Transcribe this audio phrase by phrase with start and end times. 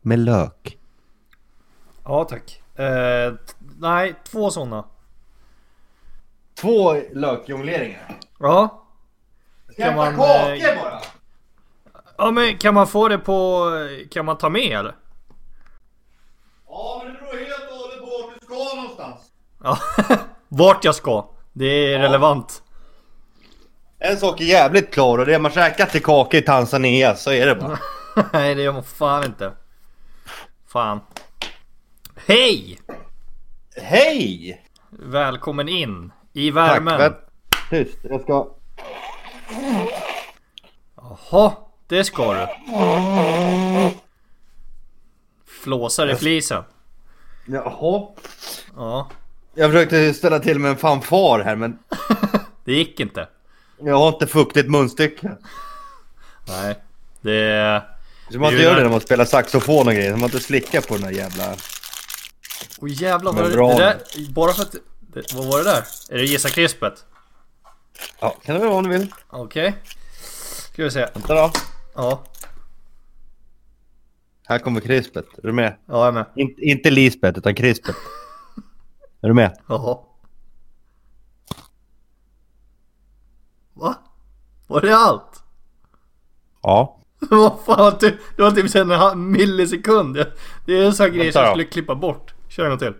[0.00, 0.78] med lök.
[2.04, 2.62] Ja tack.
[2.74, 3.34] Eh,
[3.78, 4.84] nej, två sådana.
[6.54, 8.18] Två lökjongleringar.
[8.38, 8.84] Ja.
[9.76, 11.00] Kan man, eh, bara?
[12.18, 13.66] Ja men kan man få det på...
[14.10, 14.94] Kan man ta med eller?
[16.68, 19.20] Ja, men det beror helt och hållet på vart du ska någonstans.
[19.62, 19.78] Ja.
[20.48, 21.28] Vart jag ska.
[21.52, 22.62] Det är relevant.
[23.98, 27.32] En sak är jävligt klar och det är man käkar till kakor i Tanzania så
[27.32, 27.78] är det bara.
[28.32, 29.52] Nej det gör man fan inte.
[30.72, 31.00] Fan.
[32.26, 32.80] Hej!
[33.76, 34.64] Hej!
[34.90, 36.98] Välkommen in i Tack, värmen.
[36.98, 37.16] vänt.
[37.70, 38.48] Tyst, jag ska...
[40.96, 41.52] Jaha,
[41.86, 42.46] det ska du.
[45.46, 46.64] Flåsar i flisen.
[47.46, 48.08] Jaha.
[48.76, 49.08] Ja,
[49.54, 51.78] Jag försökte ställa till med en fanfar här men
[52.64, 53.28] det gick inte.
[53.78, 55.36] jag har inte fuktigt munstycke.
[56.48, 56.74] Nej,
[57.20, 57.82] det...
[58.30, 60.80] Så man inte gör det när man spelar saxofon och grejer, så man inte slickar
[60.80, 61.56] på den där jävla...
[62.78, 64.32] Oj jävlar, vad det, det där...
[64.32, 64.74] Bara för att...
[65.00, 65.84] Det, vad var det där?
[66.10, 67.04] Är det Gissa Krispet?
[68.20, 69.12] Ja, kan det vara om du vill.
[69.28, 69.74] Okej.
[70.72, 71.06] Ska vi se.
[71.14, 71.52] Vänta då.
[71.94, 72.24] Ja,
[74.46, 75.26] Här kommer krispet.
[75.38, 75.76] Är du med?
[75.86, 76.26] ja jag är med.
[76.36, 77.96] In, inte Lisbeth, utan krispet.
[79.20, 79.58] Är du med?
[79.68, 79.98] Jaha.
[83.74, 83.94] Va?
[84.66, 85.42] Var det allt?
[86.62, 86.99] Ja.
[87.30, 88.74] Vad fan, det, var typ
[89.12, 90.14] en millisekund.
[90.66, 92.34] Det- är en sån grej som jag skulle klippa bort.
[92.48, 92.94] Kör en gång till.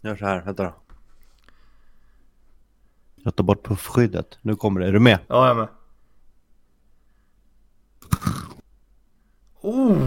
[0.00, 0.74] Gör så här, vänta då.
[3.16, 4.38] Jag tar bort puffskyddet.
[4.42, 4.86] Nu kommer det.
[4.86, 5.18] Är du med?
[5.28, 5.68] Ja, jag är med.
[9.60, 9.98] Oh.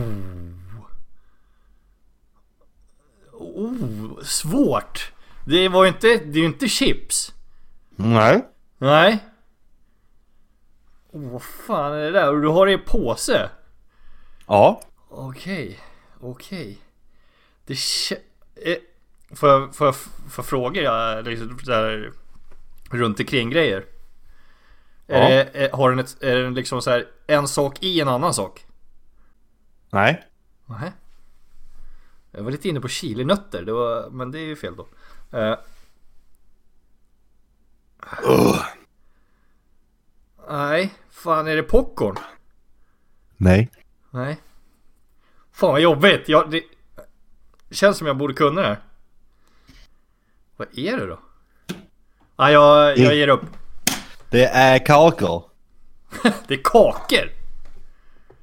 [3.33, 5.11] Oh, svårt.
[5.45, 7.33] Det var ju inte, det är ju inte chips.
[7.95, 8.45] Nej.
[8.77, 9.23] Nej.
[11.17, 12.33] Oh, vad fan är det där?
[12.33, 13.49] Och du har det i påse?
[14.47, 14.81] Ja.
[15.09, 15.79] Okej,
[16.21, 16.77] okej.
[17.65, 18.17] Det kä-
[18.55, 18.77] eh,
[19.35, 22.11] Får jag, får jag, får jag fråga liksom, där,
[22.91, 23.85] runt omkring grejer?
[25.07, 25.29] Är, Ja.
[25.29, 28.33] det, är, har den ett, är den liksom så här en sak i en annan
[28.33, 28.65] sak?
[29.89, 30.23] Nej.
[30.65, 30.91] Nej.
[32.31, 34.87] Jag var lite inne på chilinötter, det var, men det är ju fel då.
[35.37, 35.57] Eh,
[40.49, 42.15] nej, fan är det popcorn?
[43.37, 43.69] Nej.
[44.09, 44.37] Nej.
[45.51, 46.29] Fan vad jobbigt.
[46.29, 46.63] Jag, det
[47.71, 48.79] känns som jag borde kunna det här.
[50.57, 51.19] Vad är det då?
[52.37, 53.41] Nej, jag, jag ger upp.
[54.29, 55.43] Det är kakor.
[56.47, 57.31] Det är kakor.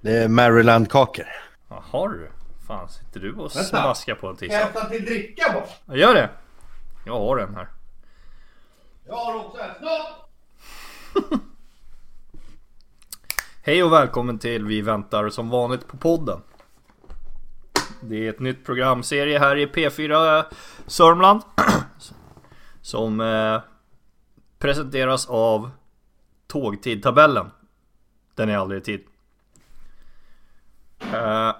[0.00, 1.26] Det är Maryland-kakor.
[1.69, 2.31] Jaha du.
[2.66, 3.62] Fan, sitter du och Vänta.
[3.65, 4.56] smaskar på en tisdag?
[4.59, 5.65] Hämta till dricka bara.
[5.86, 6.31] Jag gör det.
[7.06, 7.69] Jag har den här.
[9.06, 10.28] Jag har också en snart.
[13.66, 16.41] Hej och välkommen till Vi väntar som vanligt på podden.
[18.00, 20.44] Det är ett nytt programserie här i P4
[20.86, 21.42] Sörmland.
[22.82, 23.60] Som eh,
[24.58, 25.70] presenteras av
[26.47, 27.50] Tågtidtabellen.
[28.34, 29.04] Den är aldrig i tid.
[31.12, 31.53] Eh,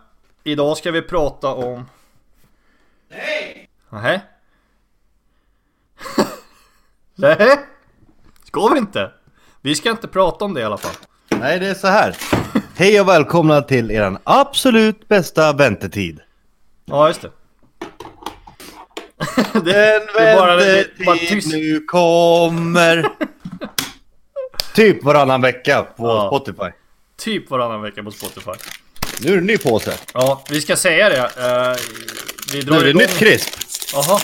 [0.43, 1.84] idag ska vi prata om...
[3.09, 3.70] Nej!
[3.88, 4.22] Nähä?
[7.14, 7.59] Nej?
[8.44, 9.12] Ska vi inte?
[9.60, 11.06] Vi ska inte prata om det i alla fall.
[11.44, 12.16] Nej, det är så här.
[12.77, 16.21] Hej och välkomna till eran absolut bästa väntetid.
[16.84, 17.31] Ja, just det.
[19.53, 21.53] Den bara- väntetid tyst.
[21.53, 23.09] nu kommer.
[24.75, 26.28] typ varannan vecka på Ja.
[26.28, 26.71] Spotify.
[27.16, 28.50] Typ varannan vecka på Spotify.
[29.21, 29.94] Nu är det en ny påse.
[30.15, 31.19] Ja, vi ska säga det.
[31.19, 31.76] eh,
[32.53, 33.03] vi Nu drar är det igång.
[33.03, 33.55] nytt krisp.
[33.94, 34.21] Jaha,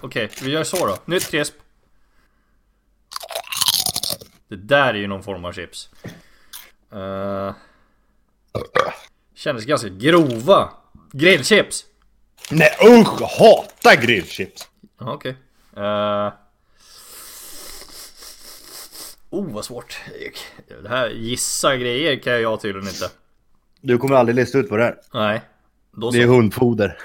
[0.00, 0.30] okej.
[0.42, 0.98] vi gör så då.
[1.04, 1.54] Nytt krisp.
[4.48, 5.88] Det där är ju någon form av chips.
[6.94, 7.54] Uh,
[9.34, 10.70] kändes ganska grova.
[11.12, 11.84] Grillchips.
[12.50, 14.68] Nej usch, jag hatar grillchips.
[15.00, 15.36] Okej.
[15.76, 16.32] Eh,
[19.30, 20.00] oh, vad svårt.
[20.82, 23.10] Det här gissa grejer kan jag tydligen inte.
[23.80, 24.96] Du kommer aldrig lista ut vad det är.
[25.12, 25.42] Nej.
[25.92, 26.32] Då Det är så.
[26.32, 26.98] hundfoder.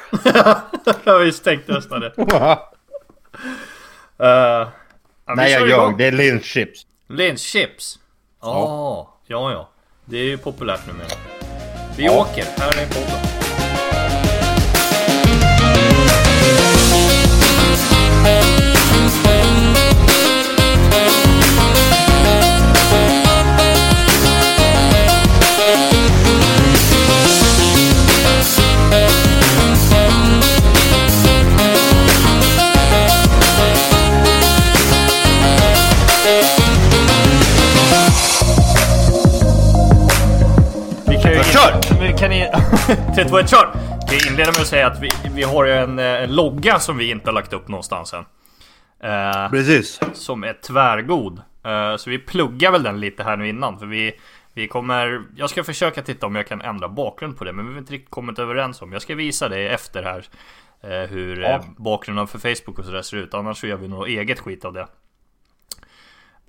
[1.03, 2.13] jag visst tänkte nästan det.
[4.23, 4.69] Uh,
[5.35, 6.85] Nej jag ljög, det är linschips.
[7.07, 7.99] Linschips.
[8.41, 9.19] Ja.
[9.27, 9.69] ja, ja.
[10.09, 11.07] Det är ju populärt numera.
[11.97, 12.21] Vi Ja.
[12.21, 12.45] åker.
[12.57, 13.38] Här är podden.
[42.19, 42.29] Kan.
[42.29, 42.29] Kör!
[42.29, 43.15] Kan ni...
[43.15, 43.71] 3, 2, 1, kör!
[44.07, 46.97] ska inleda med att säga att vi, vi har ju en, eh, en logga som
[46.97, 48.25] vi inte har lagt upp någonstans än.
[49.03, 49.99] Eh, Precis.
[50.13, 51.41] som är tvärgod.
[51.65, 53.79] Eh, så vi pluggar väl den lite här nu innan.
[53.79, 54.11] För vi,
[54.53, 55.21] vi kommer...
[55.35, 57.53] Jag ska försöka titta om jag kan ändra bakgrund på det.
[57.53, 58.93] Men vi har inte riktigt kommit överens om.
[58.93, 60.25] Jag ska visa det efter här.
[60.81, 61.47] eh, hur Ja.
[61.49, 63.33] eh, bakgrunden för Facebook och sådär ser ut.
[63.33, 64.87] Annars så gör vi något eget skit av det.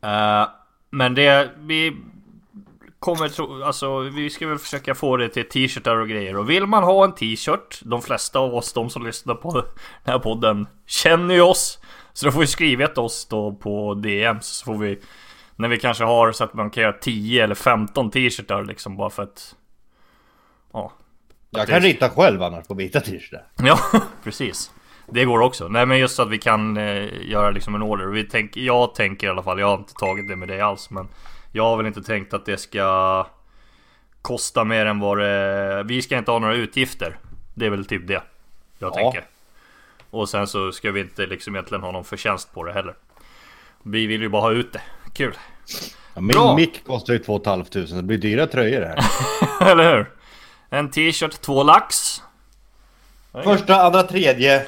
[0.02, 0.48] Eh,
[0.90, 1.50] men det...
[1.58, 1.96] Vi
[3.00, 3.62] kommer tro...
[3.62, 6.36] Alltså vi ska väl försöka få det till t-shirtar och grejer.
[6.36, 7.80] Och vill man ha en t-shirt.
[7.82, 9.64] De flesta av oss, de som lyssnar på den
[10.12, 11.78] här podden, känner ju oss.
[12.12, 15.00] Så då får vi skriva till oss då på DMs så får vi
[15.56, 19.10] När vi kanske har så att man kan göra 10 eller 15 t-shirtar liksom bara
[19.10, 19.56] för att
[20.72, 20.92] Ja
[21.50, 23.46] Jag kan rita själv annars på vita t-shirtar.
[23.62, 23.78] Ja
[24.24, 24.70] precis
[25.06, 28.06] Det går också Nej men just så att vi kan eh, göra liksom en order
[28.06, 30.90] vi tänk, Jag tänker i alla fall Jag har inte tagit det med dig alls
[30.90, 31.08] men
[31.52, 33.26] Jag har väl inte tänkt att det ska
[34.22, 37.18] Kosta mer än vad det Vi ska inte ha några utgifter
[37.54, 38.22] Det är väl typ det Jag
[38.78, 38.90] Ja.
[38.94, 39.24] tänker
[40.10, 42.94] Och sen så ska vi inte liksom egentligen ha någon förtjänst på det heller
[43.82, 44.80] Vi vill ju bara ha ut det
[45.14, 45.34] Kul
[46.14, 46.46] Ja, Bra.
[46.46, 49.04] min mick kostar ju 2 500 det blir dyra tröjor det här.
[49.70, 50.10] Eller hur?
[50.70, 52.22] En t-shirt, två lax
[53.44, 54.66] Första, andra, tredje.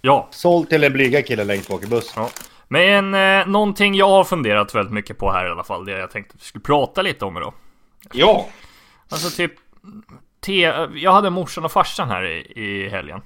[0.00, 2.22] Ja Såld till en blyga kille längst bak i bussen.
[2.22, 2.30] Ja.
[2.72, 6.10] Men eh, någonting jag har funderat väldigt mycket på här i alla fall, det jag
[6.10, 7.54] tänkte att vi skulle prata lite om idag.
[8.12, 8.48] Ja!
[9.10, 9.52] Alltså typ...
[10.40, 10.60] Te,
[10.94, 13.20] jag hade morsan och farsan här i, i helgen.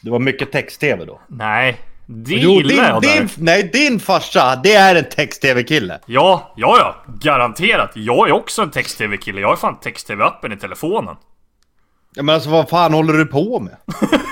[0.00, 1.20] Det var mycket text-tv då.
[1.26, 6.00] Nej, det Jo, gillar din, jag din, nej, din farsa, det är en text-tv-kille.
[6.06, 7.12] Ja, ja, ja.
[7.20, 7.90] Garanterat.
[7.94, 9.40] Jag är också en text-tv-kille.
[9.40, 11.16] Jag har fan text-tv-appen i telefonen.
[12.14, 13.76] Ja, men alltså vad fan håller du på med?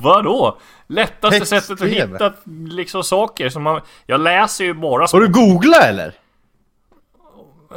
[0.00, 0.58] Vadå?
[0.86, 1.60] Lättaste Text-TV.
[1.60, 3.80] sättet att hitta liksom saker som man...
[4.06, 5.06] Jag läser ju bara...
[5.12, 6.14] Har du googlat eller?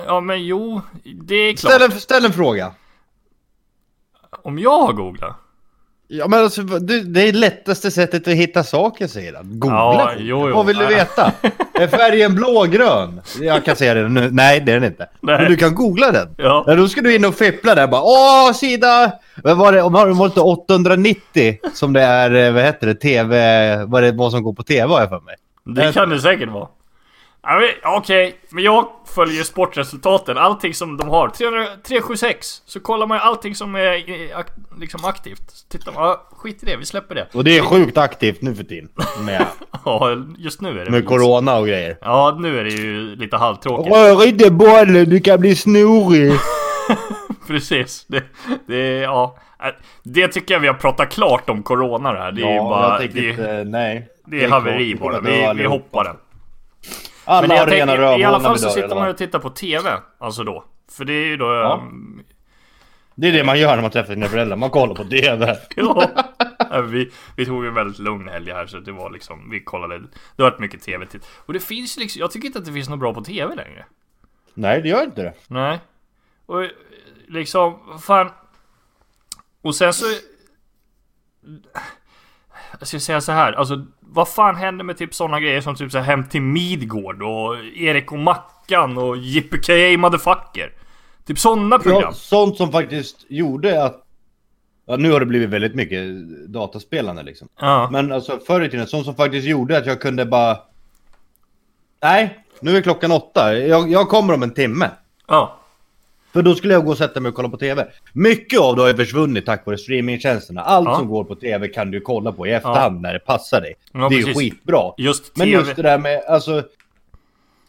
[0.05, 1.73] Ja men jo, det är klart.
[1.73, 2.73] Ställ en, ställ en fråga.
[4.43, 5.35] Om jag har googlat?
[6.07, 9.59] Ja men alltså, det, det är lättaste sättet att hitta saker säger han.
[9.59, 9.77] Googla.
[9.77, 10.55] Ja, jo, jo.
[10.55, 11.31] Vad vill du veta?
[11.73, 13.21] Är färgen blågrön?
[13.41, 14.29] Jag kan säga det nu.
[14.31, 15.09] Nej, det är den inte.
[15.21, 15.37] Nej.
[15.37, 16.35] Men du kan googla den.
[16.37, 16.63] Ja.
[16.67, 18.01] då ska du in och fippla där bara.
[18.01, 19.11] Åh, sida...
[19.43, 19.81] Vad var det?
[19.81, 23.85] Om det var inte 890 som det är, eh, vad heter det, TV...
[23.85, 25.35] Vad det vad som går på TV har jag för mig.
[25.65, 26.67] Det kan det säkert vara.
[27.43, 30.37] Ja, Okej, men jag följer sportresultaten.
[30.37, 31.29] Allting som de har.
[31.29, 32.61] 300 376.
[32.65, 35.51] Så kollar man ju allting som är liksom aktivt.
[35.51, 37.27] Så tittar man, ja, skit i det, vi släpper det.
[37.33, 38.89] Och det är sjukt aktivt nu för tiden.
[39.25, 39.45] Med,
[39.85, 41.97] Ja, just nu är det med corona och grejer.
[42.01, 43.95] Ja, nu är det ju lite halvtråkigt.
[43.95, 46.33] Rör inte bollen, du kan bli snorig.
[47.47, 48.05] Precis.
[48.07, 48.23] Det,
[48.67, 49.37] det, ja.
[49.63, 49.69] Äh,
[50.03, 52.31] det tycker jag vi har pratat klart om Corona det här.
[52.31, 52.99] Det är ju bara...
[52.99, 54.07] Det, nej.
[54.25, 55.19] det är haveri bara.
[55.19, 56.15] Vi, vi hoppar den.
[57.25, 59.39] Alla Men har rena tänker, i alla rövhål fall så dör sitter man och tittar
[59.39, 59.89] på TV.
[60.17, 60.65] Alltså då.
[60.91, 61.45] För det är ju då...
[61.45, 61.73] Ja.
[61.81, 62.23] ehm,
[63.15, 65.57] Det är det man gör när man träffar sina föräldrar, man kollar på TV.
[66.71, 69.99] Ja, vi, vi tog en väldigt lugn helg här så det var liksom, vi kollade,
[70.35, 71.19] det varit mycket tv till.
[71.45, 73.85] Och det finns liksom, jag tycker inte att det finns något bra på tv längre.
[74.53, 75.33] Nej, det gör inte det.
[75.47, 75.79] Nej.
[76.45, 76.69] Och
[77.27, 78.29] liksom, fan.
[79.61, 80.05] Och sen så...
[82.79, 85.91] Jag ska säga så här, alltså vad fan händer med typ sådana grejer som typ
[85.91, 90.71] så här Hem till Midgård och Erik och Mackan och Yippee motherfucker?
[91.25, 92.01] Typ sådana program.
[92.01, 93.99] Ja, sånt som faktiskt gjorde att...
[94.85, 96.01] Ja, nu har det blivit väldigt mycket
[96.47, 97.47] dataspelande liksom.
[97.59, 97.89] Ja.
[97.91, 100.57] Men alltså förr i tiden, sånt som faktiskt gjorde att jag kunde bara...
[102.01, 103.57] Nej, nu är klockan åtta.
[103.57, 104.89] Jag, jag kommer om en timme.
[105.27, 105.59] Ja.
[106.33, 107.87] För då skulle jag gå och sätta mig och kolla på TV.
[108.13, 110.61] Mycket av det har ju försvunnit tack vare streamingtjänsterna.
[110.61, 110.95] Allt Ja.
[110.97, 113.73] som går på TV kan du kolla på i efterhand när det passar dig.
[113.91, 114.91] Ja, det är ju skitbra.
[114.97, 116.63] Just Men just det där med, alltså...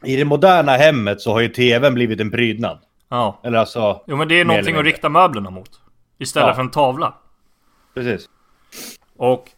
[0.04, 2.78] I det moderna hemmet så har ju TVn blivit en prydnad.
[3.08, 3.40] Ja.
[3.44, 4.00] Eller alltså...
[4.06, 5.70] Jo men det är någonting att rikta möblerna mot.
[6.18, 6.54] Istället Ja.
[6.54, 7.14] för en tavla.
[7.94, 8.28] Precis.
[9.16, 9.48] Och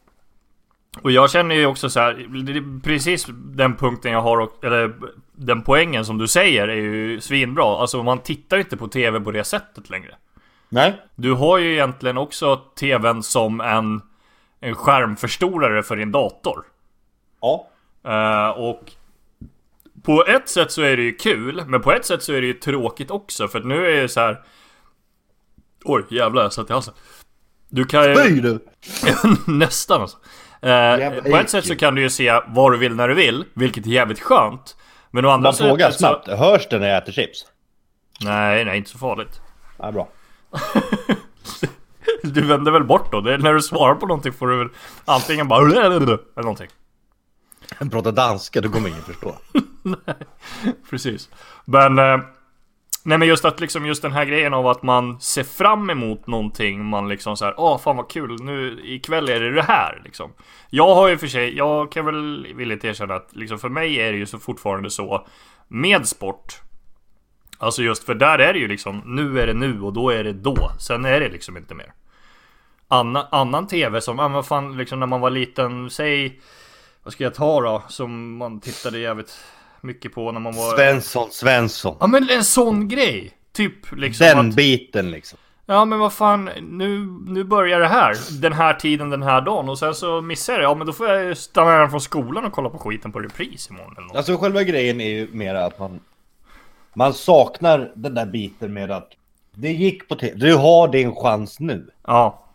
[1.02, 4.64] Och jag känner ju också så här, det är precis den punkten jag har, och-
[4.64, 4.92] eller
[5.36, 7.80] den poängen som du säger är ju svinbra.
[7.80, 10.14] Alltså man tittar ju inte på TV på det sättet längre.
[10.68, 11.02] Nej.
[11.14, 14.00] Du har ju egentligen också TVn som en,
[14.60, 16.64] en skärmförstorare för din dator.
[17.40, 17.68] Ja.
[18.04, 18.92] Eh, och
[20.02, 22.46] på ett sätt så är det ju kul, men på ett sätt så är det
[22.46, 23.48] ju tråkigt också.
[23.48, 24.42] För att nu är det så här.
[25.84, 26.94] Oj jävlar jag satt i halsen.
[27.68, 28.16] Du kan ju...
[28.16, 28.58] Spy du!
[29.46, 30.16] Nästan alltså.
[30.62, 33.44] Jävla på ett sätt så kan du ju se vad du vill när du vill,
[33.54, 34.76] vilket är jävligt skönt.
[35.16, 37.46] Men å andra Man frågar sättet snabbt, hörs det när jag äter chips?
[38.20, 39.40] Nej, nej inte så farligt.
[39.78, 40.08] Ja, bra.
[42.22, 43.20] Du vänder väl bort då?
[43.20, 44.68] Det är när du svarar på någonting får du väl
[45.04, 46.68] antingen bara eller någonting.
[47.90, 49.34] Pratar danska, då kommer ingen förstå.
[50.90, 51.28] Precis.
[51.64, 51.98] Men...
[51.98, 52.18] Eh,
[53.06, 56.26] Nej men just att liksom just den här grejen av att man ser fram emot
[56.26, 60.32] någonting Man liksom såhär, åh fan vad kul, nu ikväll är det det här liksom.
[60.70, 64.12] Jag har ju för sig, jag kan väl villigt erkänna att liksom för mig är
[64.12, 65.26] det ju så fortfarande så
[65.68, 66.60] Med sport.
[67.58, 70.24] Alltså just för där är det ju liksom, nu är det nu och då är
[70.24, 70.70] det då.
[70.78, 71.92] Sen är det liksom inte mer.
[72.88, 76.40] Anna, Annan TV som, ja men fan liksom när man var liten, säg
[77.02, 77.82] Vad ska jag ta då?
[77.88, 79.38] Som man tittade jävligt
[79.86, 80.76] mycket på när man var...
[80.76, 81.96] Svensson, Svensson.
[82.00, 83.32] Ja men en sån grej!
[83.52, 85.38] Typ liksom Den att, biten liksom.
[85.66, 88.40] Ja men vad fan, nu, nu börjar det här.
[88.40, 89.68] Den här tiden, den här dagen.
[89.68, 90.64] Och sen så missar jag det.
[90.64, 93.70] Ja men då får jag stanna redan från skolan och kolla på skiten på repris
[93.70, 94.16] imorgon eller något.
[94.16, 96.00] Alltså själva grejen är ju mer att man...
[96.94, 99.08] Man saknar den där biten med att
[99.54, 100.34] det gick på tv.
[100.34, 101.90] Du har din chans nu.
[102.06, 102.45] Ja.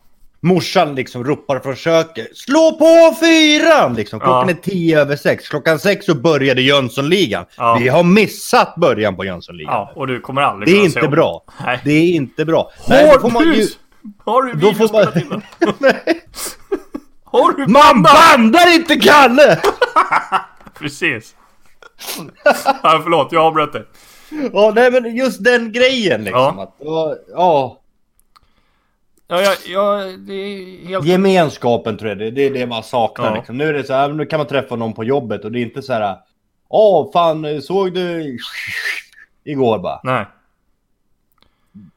[0.43, 2.37] Morsan liksom ropar från köket.
[2.37, 3.93] Slå på fyran!
[3.93, 4.19] Liksom.
[4.19, 4.53] Klockan Ja.
[4.53, 5.49] är tio över sex.
[5.49, 7.45] Klockan sex så började Jönssonligan.
[7.57, 7.77] Ja.
[7.81, 9.73] Vi har missat början på Jönssonligan.
[9.73, 11.43] Ja, och du kommer aldrig Det är inte bra.
[11.65, 11.79] Nej.
[11.85, 12.71] Det är inte bra.
[12.77, 13.77] Hårdhus!
[14.25, 15.23] Har du videospelat man...
[15.23, 15.41] in den?
[15.79, 16.21] Nej.
[17.23, 19.59] Har du Man bandar inte Kalle!
[20.79, 21.35] Precis.
[22.83, 23.85] ja, förlåt, jag avbröt dig.
[24.53, 26.53] Ja, nej men just den grejen liksom.
[26.57, 26.63] Ja.
[26.63, 27.80] Att, ja, ja,
[29.31, 31.05] Ja, ja, ja, det är helt...
[31.05, 33.35] gemenskapen tror jag, det, det är det man saknar Ja.
[33.35, 33.57] liksom.
[33.57, 35.61] Nu är det så här, nu kan man träffa någon på jobbet och det är
[35.61, 36.17] inte så här.
[36.69, 38.37] Åh, fan, såg du
[39.43, 39.99] igår bara?
[40.03, 40.25] Nej.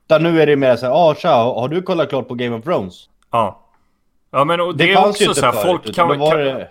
[0.06, 2.56] Utan nu är det mer så här, åh tja, har du kollat klart på Game
[2.56, 3.08] of Thrones?
[3.30, 3.60] Ja.
[4.30, 6.70] Ja men och det, Det, är också så här, förut, folk kan, kan det...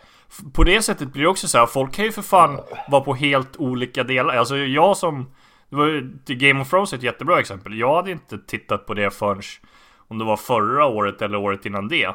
[0.53, 3.13] På det sättet blir det också så här, folk kan ju för fan vara på
[3.13, 4.35] helt olika delar.
[4.35, 5.33] Alltså jag som...
[5.69, 7.79] Det var Game of Thrones är ett jättebra exempel.
[7.79, 9.41] Jag hade inte tittat på det förrän
[10.13, 12.09] om det var förra året eller året innan det.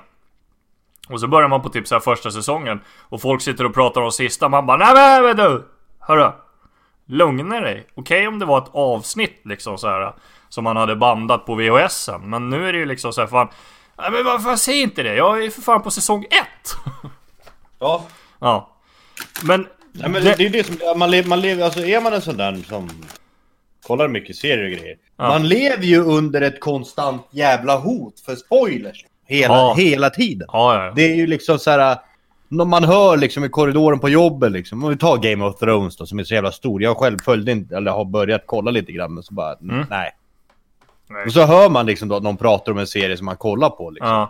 [1.08, 4.00] Och så börjar man på typ så här första säsongen och folk sitter och pratar
[4.00, 4.48] om sista.
[4.48, 5.68] Man bara nej men du!
[6.00, 6.30] Hörru!
[7.06, 7.86] Lugna dig.
[7.94, 10.12] Okej om det var ett avsnitt liksom så här
[10.48, 12.30] som man hade bandat på VHSen.
[12.30, 13.48] Men nu är det ju liksom så här fan.
[13.98, 15.14] Nej men varför säg inte det?
[15.14, 16.76] Jag är för fan på säsong ett!
[17.80, 18.04] Ja.
[18.40, 18.70] Ja.
[19.44, 19.66] Men...
[19.92, 22.22] Nej, men det- det, är det som, man lever, man lever, alltså är man en
[22.22, 22.90] sån där som
[23.88, 24.96] kollar mycket serier och grejer.
[25.16, 25.28] Ja.
[25.28, 29.04] Man lever ju under ett konstant jävla hot för spoilers.
[29.26, 29.74] Hela, Ja.
[29.78, 30.48] hela tiden.
[30.52, 30.92] Ja.
[30.96, 31.96] Det är ju liksom så här.
[32.48, 34.84] när Man hör liksom i korridoren på jobbet liksom.
[34.84, 36.82] Om vi tar Game of Thrones då som är så jävla stor.
[36.82, 39.86] Jag själv följde inte, eller har börjat kolla lite grann men så bara, Mm.
[39.90, 40.10] nej.
[41.10, 41.24] Nej.
[41.26, 43.70] Och så hör man liksom då att någon pratar om en serie som man kollar
[43.70, 44.26] på liksom.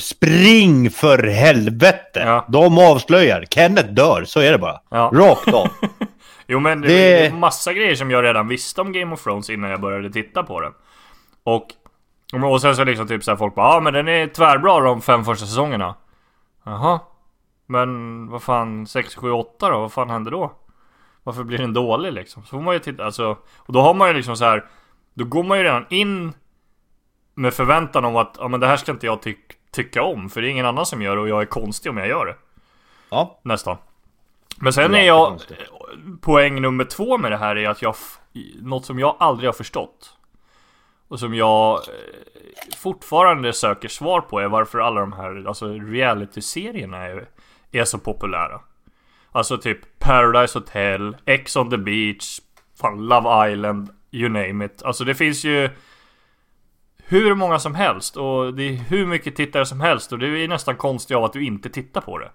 [0.00, 2.20] Spring för helvete!
[2.26, 2.44] Ja.
[2.48, 3.44] De avslöjar.
[3.50, 4.80] Kenneth dör, så är det bara.
[4.88, 5.10] Ja.
[5.14, 5.68] Rakt av.
[6.50, 9.50] Jo men det, Det- är massa grejer som jag redan visste om Game of Thrones
[9.50, 10.72] innan jag började titta på den.
[11.42, 11.66] Och...
[12.52, 15.02] Och sen så liksom typ så här folk bara ja men den är tvärbra de
[15.02, 15.94] fem första säsongerna.
[16.64, 17.00] Jaha.
[17.66, 19.80] Men vad fan 6, 7, 8 då?
[19.80, 20.52] Vad fan händer då?
[21.22, 22.42] Varför blir den dålig liksom?
[22.42, 23.36] Så får man ju titta, alltså...
[23.56, 24.64] Och då har man ju liksom så här.
[25.14, 26.32] Då går man ju redan in
[27.34, 29.34] med förväntan om att ja men det här ska inte jag ty-
[29.70, 30.30] tycka om.
[30.30, 32.26] För det är ingen annan som gör det och jag är konstig om jag gör
[32.26, 32.36] det.
[33.10, 33.40] Ja.
[33.42, 33.76] Nästan.
[34.56, 35.28] Men sen är jag...
[35.28, 35.58] konstigt.
[36.20, 37.94] Poäng nummer två med det här är att jag...
[38.62, 40.18] Något som jag aldrig har förstått.
[41.08, 47.04] Och som jag eh, fortfarande söker svar på är varför alla de här alltså reality-serierna
[47.04, 47.28] är,
[47.72, 48.60] är så populära.
[49.32, 52.40] Alltså typ Paradise Hotel, Ex on the Beach,
[52.80, 54.82] fan Love Island, you name it.
[54.82, 55.70] Alltså det finns ju
[57.08, 60.48] hur många som helst och det är hur mycket tittare som helst och det är
[60.48, 62.30] nästan konstigt av att du inte tittar på det.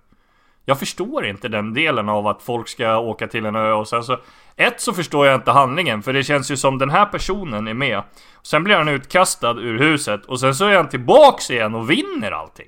[0.66, 4.04] Jag förstår inte den delen av att folk ska åka till en ö och sen
[4.04, 4.18] så...
[4.56, 7.74] Ett så förstår jag inte handlingen för det känns ju som den här personen är
[7.74, 8.04] med.
[8.44, 12.32] Sen blir han utkastad ur huset och sen så är han tillbaks igen och vinner
[12.32, 12.68] allting.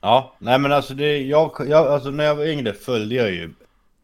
[0.00, 3.50] Ja, nej men alltså det, jag, jag, alltså när jag var yngre följde jag ju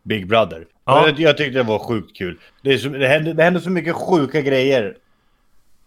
[0.03, 0.67] Big Brother.
[0.85, 1.07] Ja.
[1.07, 2.39] Jag, jag tyckte det var sjukt kul.
[2.63, 4.97] Det, är så, det, hände, det hände så mycket sjuka grejer.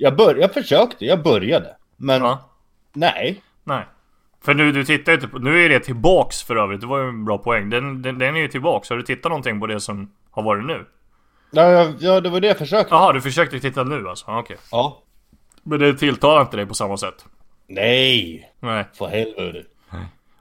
[0.03, 1.75] Jag, bör, jag försökte, jag började.
[1.97, 2.49] Men Ja.
[2.93, 3.41] nej.
[3.63, 3.85] Nej.
[4.45, 5.39] För nu, du tittar inte på...
[5.39, 6.81] Nu är det tillbaks för övrigt.
[6.81, 7.69] Det var ju en bra poäng.
[7.69, 8.89] Den, den, den är ju tillbaks.
[8.89, 10.85] Har du tittat någonting på det som har varit nu?
[11.51, 12.95] Ja, ja, det var det jag försökte.
[12.95, 14.25] Jaha, du försökte titta nu alltså?
[14.31, 14.57] Okej.
[14.71, 15.03] Ja.
[15.63, 17.25] Men det tilltalar inte dig på samma sätt?
[17.67, 18.85] Nej, Nej.
[18.97, 19.63] för helvete.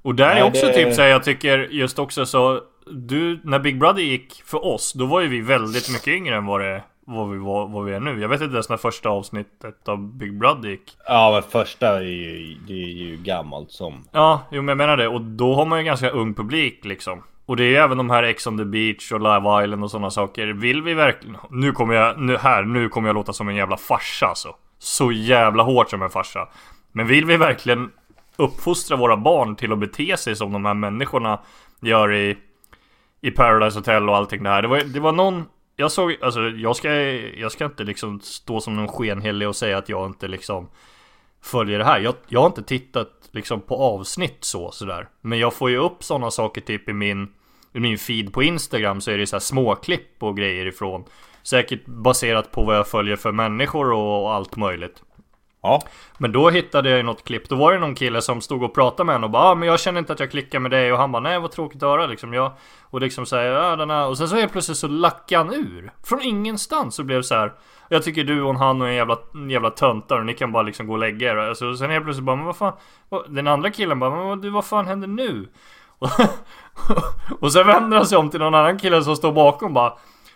[0.03, 2.61] Och där är Nej, också det- typ så här, jag tycker just också så
[2.93, 6.47] Du, när Big Brother gick för oss, då var ju vi väldigt mycket yngre än
[6.47, 8.21] vad, det, vad, vi, var, vad vi är nu.
[8.21, 10.97] Jag vet inte ens när första avsnittet av Big Brother gick.
[11.07, 14.05] Ja, men första är ju, det är ju gammalt som.
[14.13, 17.23] Ja, jo men jag menar det, och då har man ju ganska ung publik liksom.
[17.47, 19.91] Och det är ju även de här Ex on the Beach och Live Island och
[19.91, 20.47] sådana saker.
[20.47, 21.37] Vill vi verkligen...
[21.51, 24.55] Nu kommer jag, nu här, nu kommer jag låta som en jävla farsa alltså.
[24.79, 26.49] Så jävla hårt som en farsa.
[26.93, 27.91] Men vill vi verkligen
[28.37, 31.41] uppfostra våra barn till att bete sig som de här människorna
[31.81, 32.39] gör i,
[33.21, 34.63] i Paradise Hotel och allting det här.
[34.63, 35.45] Det var, det var någon
[35.81, 39.79] jag såg, alltså jag ska, jag ska inte liksom stå som någon skenhelig och säga
[39.79, 40.69] att jag inte liksom
[41.43, 42.01] följer det här.
[42.01, 45.09] Jag, jag har inte tittat liksom på avsnitt så sådär.
[45.21, 47.29] Men jag får ju upp sådana saker typ i min,
[47.73, 51.05] i min feed på Instagram så är det så här småklipp och grejer ifrån.
[51.43, 55.03] Säkert baserat på vad jag följer för människor och, och allt möjligt.
[55.63, 55.83] Ja.
[56.19, 58.75] Men då hittade jag ju något klipp, då var det någon kille som stod och
[58.75, 60.93] pratade med henne och bara ah, men jag känner inte att jag klickar med dig.
[60.93, 62.33] Och han bara nej vad tråkigt att höra liksom.
[62.33, 62.53] Jag
[62.83, 64.07] Och liksom säger ja den här.
[64.07, 65.93] Och sen så helt plötsligt så lackade han ur.
[66.05, 67.53] Från ingenstans så blev det så här.
[67.89, 70.63] Jag tycker du och han och en jävla, en jävla töntar och ni kan bara
[70.63, 71.37] liksom gå och lägga er.
[71.37, 72.73] Alltså, Sen helt plötsligt bara men vad fan?
[73.29, 75.49] Den andra killen bara men vad, du, vad fan händer nu?
[77.41, 79.93] och sen vänder han sig om till någon annan kille som står bakom bara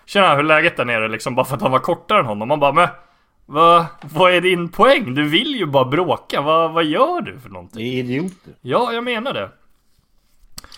[0.07, 1.09] Tjena hur är läget där nere?
[1.09, 2.49] Liksom bara för att han var kortare än honom.
[2.49, 2.89] Man bara men
[3.47, 5.15] Va, vad är din poäng?
[5.15, 6.41] Du vill ju bara bråka.
[6.41, 7.79] Va, vad gör du för någonting?
[7.85, 8.53] Det är idioter.
[8.61, 9.51] Ja, jag menar det.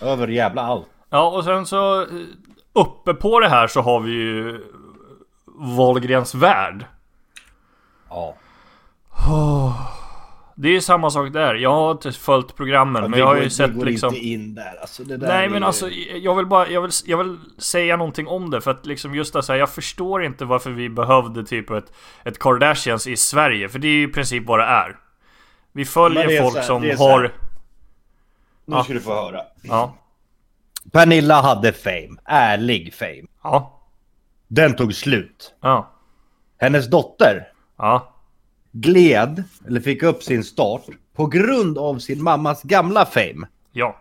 [0.01, 0.87] Över jävla allt.
[1.09, 2.07] Ja, och sen så eh,
[2.73, 4.63] uppe på det här så har vi ju
[5.77, 6.85] Wahlgrens värld.
[8.09, 8.35] Ja.
[10.59, 11.55] Det är ju samma sak där.
[11.55, 14.13] Jag har inte följt programmen, Ja, men jag har går- ju vi sett går liksom...
[14.15, 14.77] inte in där.
[14.81, 15.89] Alltså, det där Nej är men alltså
[16.21, 19.33] jag vill bara, jag vill, jag vill säga någonting om det för att liksom just
[19.33, 23.79] det här, jag förstår inte varför vi behövde typ ett, ett Kardashians i Sverige för
[23.79, 24.97] det är ju i princip vad det är.
[25.71, 27.21] Vi följer det folk här- som det har...
[27.21, 27.31] Nu
[28.75, 28.83] Ja.
[28.83, 29.41] ska du få höra.
[29.61, 29.93] Ja,
[30.91, 32.17] Pernilla hade fame.
[32.25, 33.23] Ärlig fame.
[33.43, 33.81] ja,
[34.47, 35.53] Den tog slut.
[35.61, 35.91] ja,
[36.59, 37.47] Hennes dotter
[37.77, 38.13] ja,
[38.81, 40.81] gled, eller fick upp sin start,
[41.15, 43.47] på grund av sin mammas gamla fame.
[43.71, 43.97] ja.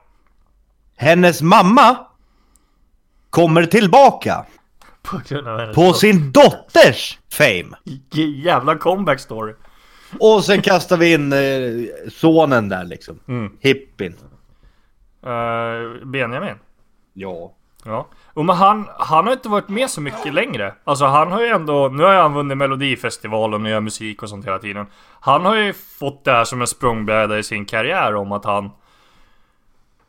[0.99, 1.97] Hennes mamma
[3.31, 4.47] kommer tillbaka
[5.03, 7.77] På grund av hennes på sin dotters fame.
[8.11, 9.55] J- Jävla comeback story.
[10.21, 13.19] Och sen kastar vi in eh, sonen där liksom.
[13.29, 13.53] Mm.
[13.61, 14.15] Hippin.
[15.27, 16.55] Uh, Benjamin.
[17.13, 17.53] Ja.
[17.85, 18.07] Ja.
[18.37, 20.75] Och men han, han har inte varit med så mycket längre.
[20.85, 24.47] Alltså han har ju ändå, nu har han vunnit melodifestivalen och gör musik och sånt
[24.47, 24.87] hela tiden.
[25.21, 28.71] Han har ju fått det här som en språngbräda i sin karriär om att han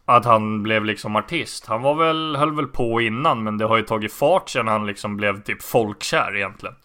[0.05, 1.65] att han blev liksom artist.
[1.65, 4.88] Han var väl, höll väl på innan men det har ju tagit fart sen han
[4.88, 6.75] liksom blev typ folkkär egentligen.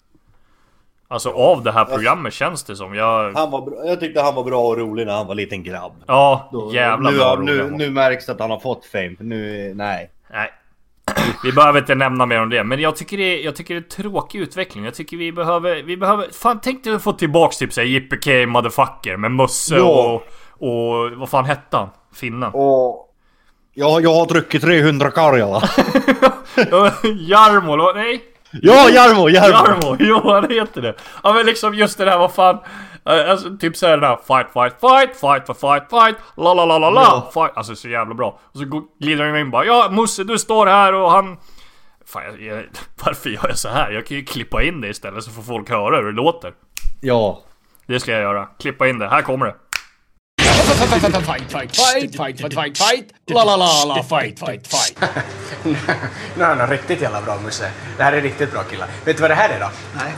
[1.09, 2.95] Alltså av det här programmet känns det som.
[2.95, 3.33] Jag...
[3.33, 3.87] Han var bra.
[3.87, 5.93] Jag tyckte han var bra och rolig när han var liten grabb.
[6.07, 9.17] Ja, Då- jävla nu, bra nu, nu märks det att han har fått fame.
[9.19, 10.11] Nu, nej.
[10.31, 10.51] Nej.
[11.45, 13.81] Vi behöver inte nämna mer om det, men jag tycker det är, jag tycker det
[13.81, 14.85] är tråkig utveckling.
[14.85, 16.27] Jag tycker vi behöver, vi behöver...
[16.33, 20.23] Fan tänk dig att få tillbaks typ såhär Yippee motherfucker med Musse och...
[20.65, 21.89] Och vad fan hette han?
[22.15, 22.51] Finnen?
[22.55, 23.09] Och...
[23.75, 25.63] Ja, jag har druckit 300 Karjala.
[27.29, 28.23] Jarmo, nej?
[28.51, 29.29] ja, Jarmo!
[29.29, 29.57] Jarmo!
[29.57, 30.95] Jarmo, jo han heter det.
[31.23, 32.59] Ja men liksom just det där, vad fan.
[33.07, 36.65] Eh, Alltså typ såhär den där fight, fight, fight, fight, fight, fight, fight, la la
[36.65, 37.57] la la la, fight.
[37.57, 38.39] Alltså så jävla bra.
[38.43, 41.37] Och så glider han in bara ja Musse du står här och han...
[42.07, 42.65] Fan jag, jag,
[43.05, 43.91] varför gör jag så här?
[43.91, 46.53] Jag kan ju klippa in det istället så får folk höra hur det låter.
[47.01, 47.43] Ja.
[47.87, 48.47] Det ska jag göra.
[48.59, 49.09] Klippa in det.
[49.09, 49.55] Här kommer det.
[50.43, 53.13] Fight, fight, fight, fight, fight, fight, fight.
[53.27, 54.99] La, la, la, la, fight, fight, fight.
[56.37, 57.71] Nu är han riktigt jävla bra Musse.
[57.97, 58.89] Det här är riktigt bra killar.
[59.05, 59.71] Vet du vad det här är då?
[59.97, 60.13] Nej.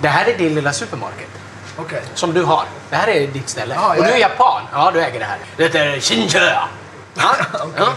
[0.00, 1.43] Det här är din lilla supermarket.
[1.78, 2.02] Okej.
[2.14, 2.64] Som du har.
[2.90, 3.74] Det här är ditt ställe.
[3.74, 4.02] Ja, och ja.
[4.02, 4.62] du är japan.
[4.72, 5.38] Ja, du äger det här.
[5.56, 6.68] Det heter Shinchöa.
[7.16, 7.34] Ja.
[7.76, 7.88] ja.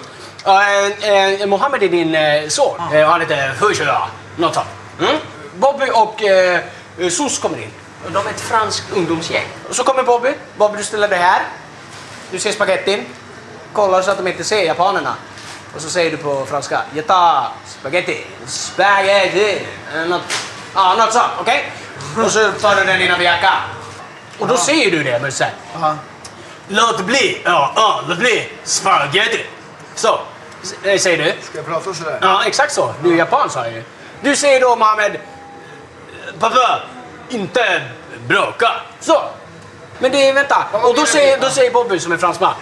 [0.44, 2.80] Och, eh, eh, Mohammed är din eh, son.
[2.80, 4.08] Och han heter Fushöa.
[4.36, 4.68] Något sånt.
[5.00, 5.16] Mm?
[5.56, 6.62] Bobby och eh,
[7.10, 7.72] Sus kommer in.
[8.14, 9.48] De är ett franskt ungdomsgäng.
[9.70, 10.34] Och så kommer Bobby.
[10.58, 11.42] Bobby, du ställer dig här.
[12.32, 13.06] Du ser spagettin.
[13.74, 15.16] Kollar så att de inte ser japanerna.
[15.76, 16.82] Och så säger du på franska.
[16.96, 19.66] Jata, spaghetti, spaghetti.
[19.96, 20.22] Eh, Något,
[20.76, 21.72] ja, något sånt, okej?
[22.26, 23.62] Och så tar du den innanför jackan.
[24.40, 25.52] Och då säger du det, Musse.
[25.76, 25.96] Aha.
[26.68, 29.46] Låt bli, ja, ja, låt bli spaghetti.
[29.96, 30.20] Så,
[30.84, 31.34] eh, säger du.
[31.44, 32.20] Ska jag prata sådär?
[32.22, 32.94] Ja, exakt så.
[33.04, 33.84] Du är japan, sa jag ju.
[34.22, 35.18] Du säger då, Mohammed.
[36.40, 36.80] Pappa,
[37.30, 37.82] inte
[38.28, 38.72] bråka.
[39.00, 39.24] Så.
[40.00, 40.66] Men det, vänta.
[40.72, 42.54] Vad Och då säger, då säger Bobby som är fransman.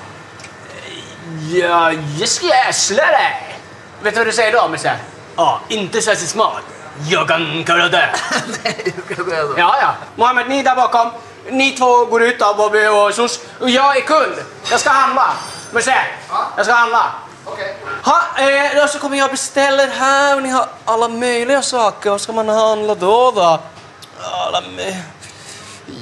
[1.54, 3.60] Ja, jag ska slå dig.
[4.02, 4.98] Vet du vad du säger då, Musse?
[5.36, 6.64] Ja, inte särskilt smart.
[7.10, 8.10] Jag kan klara det.
[8.64, 9.54] Nej, ska jag gå då?
[9.58, 9.94] Ja, ja.
[10.16, 11.12] Mohammed, ni där bakom.
[11.50, 13.40] Ni två går ut då, Bobby och Sus.
[13.60, 14.36] Och jag är kund.
[14.72, 15.34] Jag ska handla.
[15.72, 15.96] Musse,
[16.30, 16.48] Ja.
[16.58, 17.12] jag ska handla.
[17.46, 17.78] Okej.
[18.04, 22.10] Ha, eh, då så kommer jag beställer här och ni har alla möjliga saker.
[22.10, 23.60] Vad ska man handla då då?
[24.22, 24.62] Alla.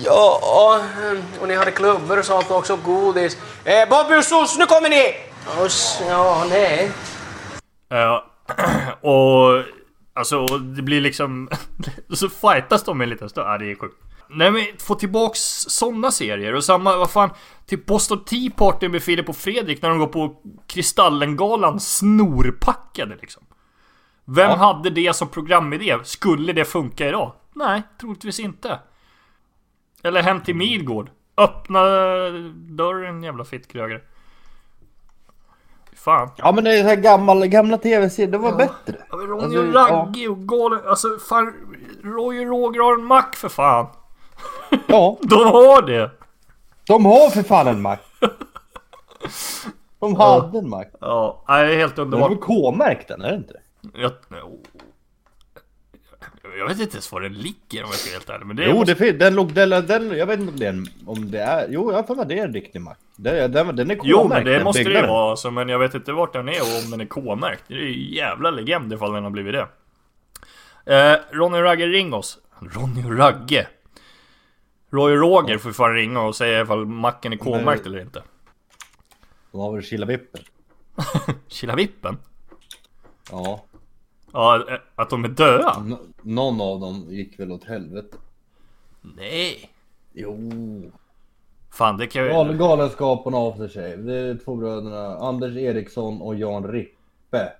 [0.04, 3.38] Ja, mm, och ni hade klubbor och sånt också, godis.
[3.64, 5.16] Eh, Bobby och Sus, nu kommer ni!
[6.10, 6.92] Ja, nej.
[7.90, 8.26] Ja,
[9.02, 9.64] och
[10.14, 11.50] alltså det blir liksom...
[12.10, 13.48] så fightas de en liten stund.
[13.48, 13.98] Ja, det är sjukt.
[14.30, 17.30] Nej men få tillbaks sådana serier och samma, vad fan,
[17.66, 23.44] typ Boston Tea Party med Filip och Fredrik när de går på Kristallengalan snorpackade liksom.
[24.26, 24.56] Vem Ja.
[24.56, 25.98] hade det som programidé?
[26.04, 27.34] Skulle det funka idag?
[27.54, 28.80] Nej, troligtvis inte.
[30.04, 31.10] Eller Hem till Midgård.
[31.38, 31.80] Öppna
[32.54, 34.02] dörren jävla fittkrögare.
[36.04, 36.30] Fan.
[36.38, 38.96] Ja men det är så här gamla, gamla tv-serier, det var bättre.
[39.10, 40.80] Ja, men Ronny Alltså, och Ragge och Galen...
[40.88, 41.54] Alltså fan...
[42.04, 43.86] Roy och Roger har en mack för fan.
[44.88, 46.12] Ja, De har det.
[46.88, 48.00] de har för fan en mack.
[50.00, 50.92] De hade en mack.
[51.02, 52.32] Ja, nej, det är helt Den är underbart.
[52.32, 53.60] väl K-märkt den, är det inte?
[53.94, 54.12] Jag,
[56.58, 58.46] jag vet inte ens var den ligger om jag ska vara helt ärlig.
[58.46, 60.66] Men det Jo, måste- det finns, den låg, den, den, jag vet inte om det
[60.66, 62.98] är en, om det är, jo jag för mig det är en riktig mack.
[63.16, 64.12] Den, den, den är K-märkt.
[64.12, 66.62] Jo men det måste det ju vara alltså, men jag vet inte vart den är
[66.62, 67.64] och om den är K-märkt.
[67.68, 69.68] Det är ju jävla legend ifall den har blivit det.
[70.86, 72.38] Eh, Ronny och Ragge ring oss.
[72.60, 73.68] Ronny och Ragge.
[74.92, 78.24] Roy och Roger får fan ringa och säga ifall macken är K-märkt eller inte.
[79.52, 80.42] De har väl Kilavippen?
[81.48, 82.18] Kilavippen?
[83.32, 83.66] Ja.
[84.34, 85.76] Ja, eh, att de är döda?
[85.80, 88.18] N- någon av dem gick väl åt helvete.
[89.02, 89.70] Nej.
[90.14, 90.38] Jo.
[91.72, 92.58] Fan det kan Gal, ju...
[92.58, 93.96] galenskapen After Shave.
[93.96, 97.52] Det är två bröderna Anders Eriksson och Jan Rippe.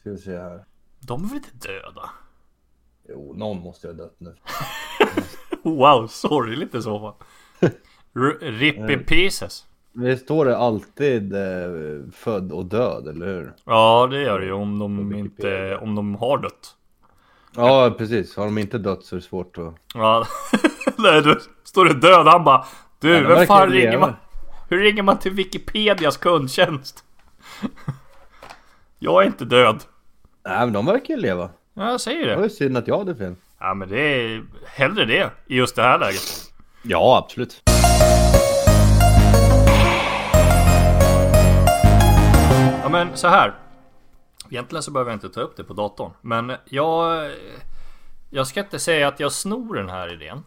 [0.00, 0.64] Ska vi se här.
[1.00, 2.10] De är väl inte döda?
[3.08, 4.34] Jo, någon måste ju ha dött nu.
[5.62, 7.14] Wow, sorgligt i så fall.
[8.14, 9.66] R- Rip in pieces.
[9.92, 11.40] Visst står det alltid eh,
[12.12, 13.52] född och död, eller hur?
[13.64, 15.76] Ja det gör det ju om de inte...
[15.76, 16.74] Om de har dött.
[17.56, 18.36] Ja, precis.
[18.36, 19.74] Har de inte dött så är det svårt att...
[19.94, 20.26] Ja,
[20.98, 22.26] Nej, då står det död.
[22.26, 22.64] Han bara
[23.00, 24.16] Du, Ja, vem fan ringer man?
[24.68, 27.04] Hur ringer man till Wikipedias kundtjänst?
[28.98, 29.82] Jag är inte död.
[30.44, 31.50] Nej, men de verkar ju leva.
[31.74, 32.48] Ja, jag säger Det var det.
[32.48, 33.34] ju synd att jag hade fel.
[33.60, 36.52] Ja, men det är hellre det i just det här läget.
[36.82, 37.62] Ja, absolut.
[42.82, 43.54] Ja, men så här.
[44.50, 46.10] Egentligen så behöver jag inte ta upp det på datorn.
[46.20, 47.30] Men jag...
[48.30, 50.44] Jag ska inte säga att jag snor den här idén.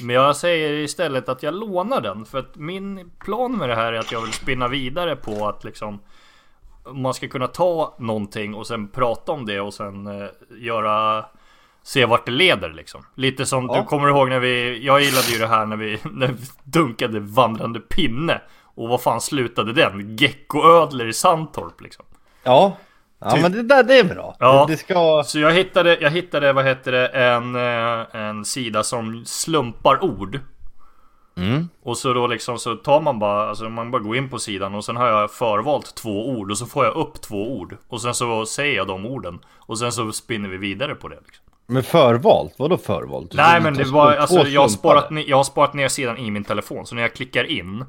[0.00, 2.24] Men jag säger istället att jag lånar den.
[2.24, 5.64] För att min plan med det här är att jag vill spinna vidare på att
[5.64, 6.00] liksom...
[6.92, 11.24] Man ska kunna ta någonting och sen prata om det och sen eh, göra...
[11.82, 13.06] Se vart det leder liksom.
[13.14, 13.76] Lite som Ja.
[13.80, 14.84] du kommer ihåg när vi...
[14.86, 18.40] Jag gillade ju det här när vi, när vi dunkade vandrande pinne.
[18.76, 20.16] Och vad fan slutade den?
[20.16, 22.04] Geckoödlor i Sandtorp liksom.
[22.42, 22.76] Ja.
[23.18, 24.36] Ja, Typ- men det där det är bra.
[24.38, 24.66] Ja.
[24.66, 25.22] Det, det ska...
[25.26, 30.40] Så jag hittade, jag hittade, vad heter det, en, eh, en sida som slumpar ord.
[31.36, 31.68] Mm.
[31.82, 34.74] Och så då liksom så tar man bara, alltså man bara går in på sidan
[34.74, 37.76] och sen har jag förvalt två ord och så får jag upp två ord.
[37.88, 39.38] Och sen så säger jag de orden.
[39.56, 41.44] Och sen så spinner vi vidare på det liksom.
[41.66, 42.54] Men förvalt?
[42.58, 43.32] Vadå förvalt?
[43.34, 46.44] Nej men det var, alltså jag har, sparat jag har sparat ner sidan i min
[46.44, 46.86] telefon.
[46.86, 47.84] Så när jag klickar in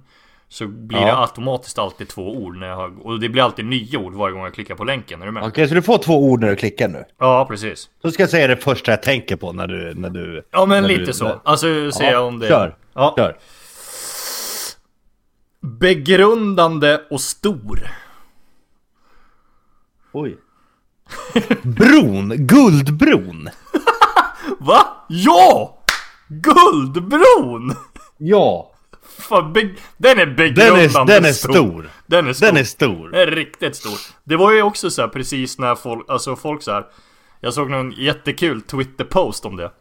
[0.49, 1.05] så blir Ja.
[1.05, 4.33] det automatiskt alltid två ord när jag har, Och det blir alltid nya ord varje
[4.33, 5.43] gång jag klickar på länken, är du med?
[5.43, 7.03] Okej, så du får två ord när du klickar nu.
[7.19, 7.89] Ja, precis.
[8.01, 9.93] Så ska jag säga det första jag tänker på när du...
[9.95, 11.41] När du Ja men när lite du, så.
[11.43, 12.47] Alltså se Ja, om det...
[12.47, 12.75] Kör.
[12.93, 13.13] Ja.
[13.17, 13.37] Kör.
[15.61, 17.87] Begrundande och stor.
[20.11, 20.37] Oj.
[21.63, 22.29] Bron!
[22.37, 23.49] Guldbron!
[24.59, 25.05] Va?
[25.09, 25.77] Ja!
[26.27, 27.75] Guldbron!
[28.17, 28.71] Ja,
[29.19, 31.89] Fan, be- den är den begrundande är, den är stor.
[32.05, 32.45] Den är stor.
[32.47, 33.09] Den är stor.
[33.09, 33.97] Den är riktigt stor.
[34.23, 36.85] Det var ju också så här precis när folk, alltså folk så här.
[37.39, 39.71] Jag såg någon jättekul Twitter-post om det.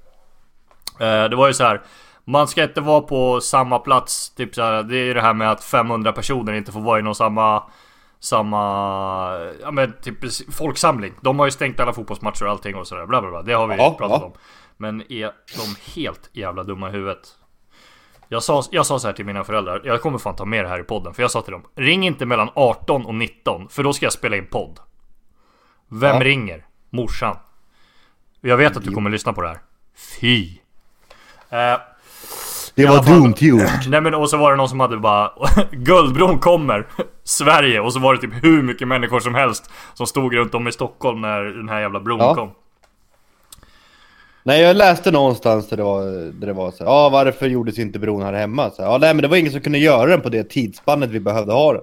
[1.00, 1.82] Eh, det var ju så här.
[2.24, 5.34] Man ska inte vara på samma plats, typ så här, Det är ju det här
[5.34, 7.62] med att 500 personer inte får vara i någon samma
[8.20, 8.58] samma,
[9.62, 10.16] ja men typ
[10.54, 11.12] folksamling.
[11.20, 13.06] De har ju stängt alla fotbollsmatcher och allting och sådär.
[13.06, 13.42] Bla bla bla.
[13.42, 14.26] Det har vi Ja, pratat ja.
[14.26, 14.32] om.
[14.76, 17.28] Men är de helt jävla dumma i huvudet?
[18.28, 20.68] Jag sa, jag sa så här till mina föräldrar, jag kommer fan ta med det
[20.68, 21.14] här i podden.
[21.14, 24.12] För jag sa till dem, ring inte mellan 18 och 19, för då ska jag
[24.12, 24.80] spela in podd.
[25.88, 26.24] Vem Ja.
[26.24, 26.64] ringer?
[26.90, 27.36] Morsan.
[28.40, 29.58] Jag vet att du kommer lyssna på det här.
[30.20, 30.48] Fy.
[31.50, 31.78] Eh,
[32.74, 33.86] Det var dumt gjort.
[33.88, 35.30] Nej men och så var det någon som hade bara
[35.70, 36.86] Guldbron kommer!
[37.24, 37.80] Sverige!
[37.80, 40.72] Och så var det typ hur mycket människor som helst Som stod runt om i
[40.72, 42.34] Stockholm när den här jävla bron Ja.
[42.34, 42.50] kom
[44.46, 47.78] Nej, jag läste någonstans där det var, där det var så här, ja varför gjordes
[47.78, 48.70] inte bron här hemma?
[48.70, 51.10] Så här, ja, nej men det var ingen som kunde göra den på det tidsspannet
[51.10, 51.82] vi behövde ha den.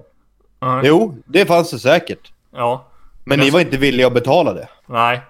[0.60, 0.82] Nej.
[0.84, 2.32] Jo, det fanns det säkert.
[2.52, 2.86] Ja
[3.24, 4.68] Men ni var inte villiga att betala det.
[4.86, 5.20] Nej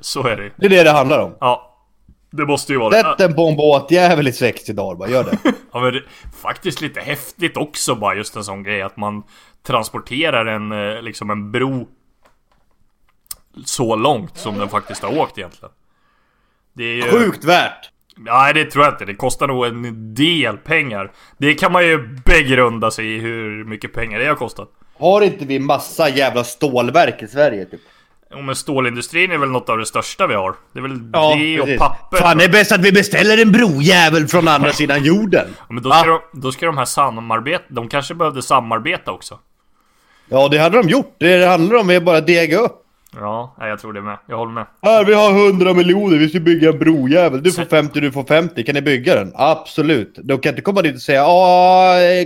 [0.00, 0.50] Så är det.
[0.56, 1.34] Det är det det handlar om.
[1.40, 1.76] Ja
[2.30, 5.24] Det måste ju vara det Sätt den på en båtjävel i 60 dagar bara, gör
[5.24, 5.38] det.
[5.72, 6.02] Ja men det,
[6.42, 9.22] faktiskt lite häftigt också bara just en sån grej att man
[9.66, 11.88] transporterar en eh, liksom en bro
[13.64, 15.72] så långt som den faktiskt har åkt egentligen.
[16.74, 17.02] Det är ju...
[17.02, 17.90] Sjukt värt!
[18.16, 21.12] Nej det tror jag inte, det kostar nog en del pengar.
[21.38, 24.68] Det kan man ju begrunda sig i hur mycket pengar det har kostat.
[24.98, 27.80] Har inte vi massa jävla stålverk i Sverige typ?
[28.30, 30.54] Ja, men stålindustrin är väl något av det största vi har?
[30.72, 31.78] Det är väl Ja, det och precis.
[31.80, 32.16] papper?
[32.16, 35.46] Fan, det är bäst att vi beställer en brojävel från andra sidan jorden.
[35.58, 39.38] Ja, men då ska, de, då ska de här samarbeta, de kanske behövde samarbeta också.
[40.28, 41.16] Ja, det hade de gjort.
[41.18, 42.80] Det det handlar om är bara att dega upp.
[43.20, 44.18] Ja, jag tror det med.
[44.26, 44.66] Jag håller med.
[44.82, 47.42] Här, vi har 100 miljoner, vi ska bygga en brojävel.
[47.42, 48.62] Du får 50, du får 50.
[48.64, 49.32] Kan ni bygga den?
[49.34, 50.18] Absolut.
[50.22, 51.24] De kan inte komma dit och säga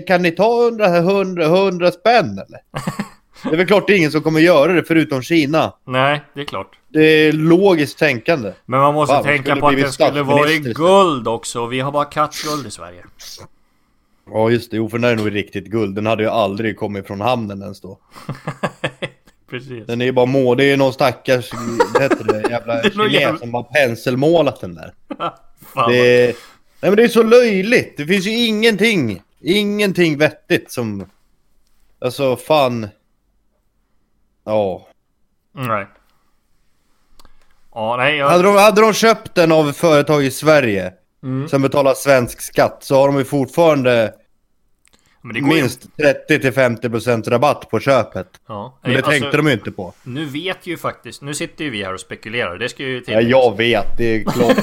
[0.06, 2.60] kan ni ta 100, 100, 100 spänn eller?
[3.42, 5.72] Det är väl klart det är ingen som kommer göra det förutom Kina.
[5.84, 6.78] Nej, det är klart.
[6.88, 8.52] Det är logiskt tänkande.
[8.66, 11.66] Men man måste Fan, tänka på att den skulle vara i guld också.
[11.66, 13.04] Vi har bara kattguld i Sverige.
[14.32, 15.94] Ja just det, jo för den är nog riktigt guld.
[15.94, 17.98] Den hade ju aldrig kommit från hamnen ens då.
[19.50, 19.86] Precis.
[19.86, 21.50] Den är ju bara må, det är någon stackars,
[21.94, 24.94] vad heter det, jävla Det kines jävla- som har penselmålat den där.
[25.88, 26.26] Det är,
[26.80, 27.96] nej men det är så löjligt.
[27.96, 31.10] Det finns ju ingenting, ingenting vettigt som,
[32.00, 32.88] alltså fan.
[34.44, 34.86] Ja.
[35.54, 35.86] Nej.
[37.74, 38.28] Ja, nej, jag...
[38.28, 41.48] Hade de, hade de köpt den av företag i Sverige Mm.
[41.48, 44.14] som betalar svensk skatt så har de ju fortfarande
[45.22, 45.42] Ju...
[45.42, 45.88] minst
[46.28, 48.40] 30-50% rabatt på köpet.
[48.46, 48.78] Ja.
[48.82, 49.94] Men det Alltså, tänkte de ju inte på.
[50.02, 51.22] Nu vet ju faktiskt...
[51.22, 52.58] Nu sitter ju vi här och spekulerar.
[52.58, 53.14] Det ska ju till.
[53.14, 54.56] Ja, jag vet, det är klart.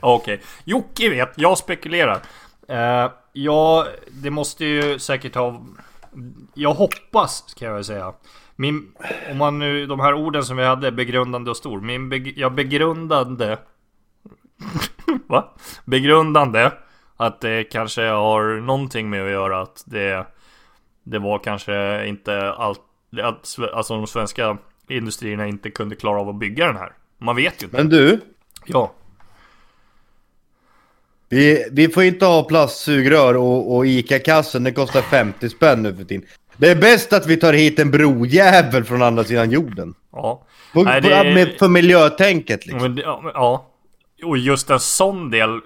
[0.00, 0.40] Okej.
[0.64, 2.20] Jocke vet, jag spekulerar.
[2.70, 5.66] Uh, ja, det måste ju säkert ha...
[6.54, 8.12] Jag hoppas, ska jag väl säga.
[8.56, 8.92] Min,
[9.30, 11.80] om man nu, de här orden som vi hade, begrundande och stor.
[11.80, 13.56] Min beg, jag begrundande...
[15.26, 15.54] Va?
[15.84, 16.70] Begrundande
[17.16, 20.26] att det kanske har någonting med att göra att det...
[21.08, 22.80] Det var kanske inte allt...
[23.22, 26.92] Att, alltså de svenska industrierna inte kunde klara av att bygga den här.
[27.18, 27.76] Man vet ju inte.
[27.76, 28.20] Men du,
[28.66, 28.92] Ja.
[31.28, 36.04] vi, vi får inte ha plastsugrör och, och ICA-kassen, det kostar 50 spänn nu för
[36.04, 36.26] tiden.
[36.56, 39.94] Det är bäst att vi tar hit en brojävel från andra sidan jorden.
[40.12, 40.46] Ja.
[40.72, 42.82] På, Nej, på, det- med, för miljötänket liksom.
[42.82, 43.66] Men, ja, ja.
[44.24, 45.60] Och just en sån del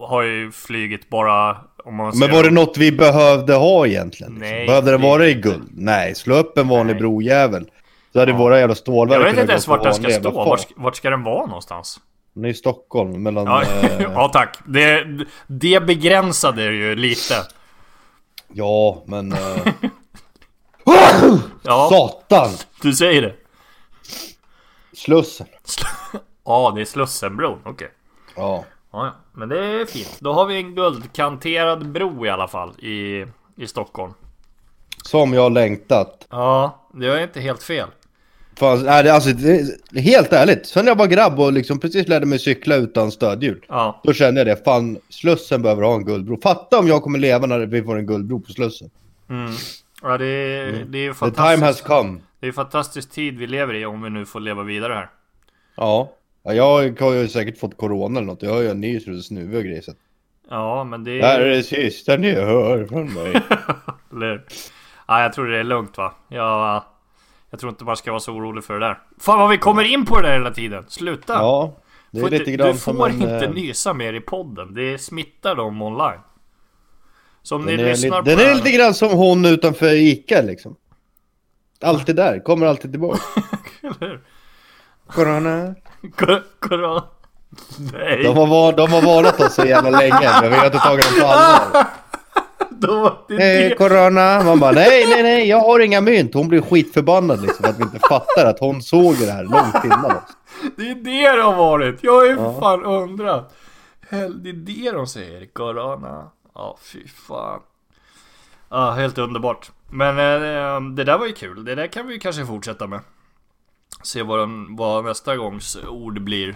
[0.00, 4.32] har ju flugit bara om man Men var det något vi behövde ha egentligen?
[4.32, 4.48] liksom?
[4.56, 5.68] Nej, behövde det vara i guld?
[5.70, 7.00] Nej, slå upp en vanlig Nej.
[7.00, 7.70] brojävel.
[8.12, 8.38] Så hade Ja.
[8.38, 10.30] våra jävla stålverk Jag vet inte ens vart den ska stå.
[10.30, 12.00] Vart, vart ska den vara någonstans?
[12.34, 13.46] Den är i Stockholm, mellan...
[13.46, 14.58] Ja, eh, ja tack.
[14.66, 15.06] Det,
[15.46, 17.34] det begränsade ju lite.
[18.52, 19.32] ja, men...
[19.32, 19.38] Eh,
[21.62, 22.50] Ja, satan!
[22.82, 23.34] du säger det.
[24.96, 25.46] Slussen.
[26.44, 27.58] Ja, det är Slussenbron.
[27.64, 27.90] Okej.
[28.36, 28.64] Ja.
[28.92, 29.12] Ja, ja.
[29.32, 30.16] Men det är fint.
[30.20, 33.26] Då har vi en guldkanterad bro i alla fall i,
[33.56, 34.12] i Stockholm.
[35.04, 36.26] Som jag har längtat.
[36.30, 37.88] Ja, det är inte helt fel.
[38.56, 40.66] Fan, nej, det, alltså, det, helt ärligt.
[40.66, 43.64] Sen jag var grabb och liksom precis lärde mig cykla utan stödhjul.
[43.68, 44.64] Ja, Då kände jag det.
[44.64, 46.40] Fan, Slussen behöver ha en guldbro.
[46.42, 48.90] Fatta om jag kommer leva när vi får en guldbro på Slussen.
[49.30, 49.52] mm.
[50.02, 51.62] ja det, är, det är ju The time fantastiskt.
[51.62, 52.18] has come.
[52.40, 55.10] Det är en fantastisk tid vi lever i om vi nu får leva vidare här.
[55.76, 56.12] Ja.
[56.42, 58.42] Ja jag har ju säkert fått corona eller något.
[58.42, 59.84] Jag har ju en ny snuve och grejer.
[60.50, 63.42] Ja, men det Det här är det sista ni hör från mig.
[64.12, 64.44] Eller...
[65.08, 66.14] Ja, jag tror det är lugnt va.
[66.28, 66.82] Jag,
[67.50, 68.98] jag tror inte man ska vara så orolig för det där.
[69.20, 70.84] Fan vad vi kommer in på det där hela tiden.
[70.88, 71.32] Sluta!
[71.32, 71.76] Ja.
[72.10, 73.14] Det är Får lite inte, grann du får en...
[73.14, 74.74] inte eh, nysa mer i podden.
[74.74, 76.20] Det smittar dem online.
[77.42, 80.42] Så om ni lyssnar lite, på den det är lite grann som hon utanför Ica
[80.42, 80.76] liksom.
[81.80, 83.20] Alltid där, kommer alltid tillbaka.
[85.14, 85.74] Corona.
[86.60, 87.02] Koran.
[87.92, 88.22] Nej.
[88.22, 91.04] De har, var, de har varnat oss så jävla länge, men vi har inte tagit
[91.04, 91.86] dem på allvar.
[93.28, 94.42] Det, corona!
[94.44, 96.34] Man bara nej, nej, nej, jag har inga mynt.
[96.34, 100.04] Hon blir skitförbannad liksom att vi inte fattar att hon såg det här långt innan
[100.04, 100.22] oss.
[100.76, 101.98] det är det det har varit.
[102.02, 102.60] Jag har ju Ja.
[102.60, 103.54] fan undrat.
[104.10, 105.46] Hell, det är det de säger.
[105.52, 106.30] Corona.
[106.54, 107.60] Ja, fy fan.
[108.70, 109.70] Ja, helt underbart.
[109.90, 111.64] Men eh, det där var ju kul.
[111.64, 113.00] Det där kan vi kanske fortsätta med.
[114.02, 116.48] Se vad, den, vad nästa gångs ord blir.